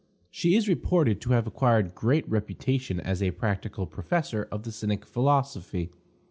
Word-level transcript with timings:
She 0.31 0.55
is 0.55 0.67
reported 0.67 1.21
to 1.21 1.33
have 1.33 1.45
acquired 1.45 1.93
great 1.93 2.27
reputation 2.27 2.99
as 2.99 3.21
a 3.21 3.29
practical 3.29 3.85
professor 3.85 4.47
of 4.51 4.63
the 4.63 4.71
cynic 4.71 5.05
philosophy. 5.05 5.91